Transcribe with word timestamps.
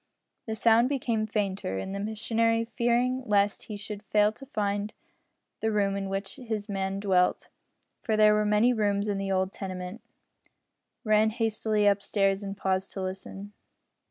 The 0.47 0.55
sound 0.55 0.89
became 0.89 1.27
fainter, 1.27 1.77
and 1.77 1.93
the 1.93 1.99
missionary, 1.99 2.65
fearing 2.65 3.21
lest 3.27 3.65
he 3.65 3.77
should 3.77 4.01
fail 4.01 4.31
to 4.31 4.47
find 4.47 4.95
the 5.59 5.71
room 5.71 5.95
in 5.95 6.09
which 6.09 6.37
his 6.37 6.67
man 6.67 6.99
dwelt 6.99 7.49
for 8.01 8.17
there 8.17 8.33
were 8.33 8.43
many 8.43 8.73
rooms 8.73 9.07
in 9.07 9.19
the 9.19 9.31
old 9.31 9.53
tenement 9.53 10.01
ran 11.03 11.29
hastily 11.29 11.87
up 11.87 12.01
stairs 12.01 12.41
and 12.43 12.57
paused 12.57 12.91
to 12.93 13.01
listen. 13.03 13.53